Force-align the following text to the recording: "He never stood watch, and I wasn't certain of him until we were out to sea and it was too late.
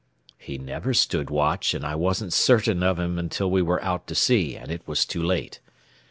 "He 0.39 0.57
never 0.57 0.95
stood 0.95 1.29
watch, 1.29 1.75
and 1.75 1.85
I 1.85 1.93
wasn't 1.93 2.33
certain 2.33 2.81
of 2.81 2.97
him 2.97 3.19
until 3.19 3.51
we 3.51 3.61
were 3.61 3.79
out 3.83 4.07
to 4.07 4.15
sea 4.15 4.55
and 4.55 4.71
it 4.71 4.81
was 4.87 5.05
too 5.05 5.21
late. 5.21 5.59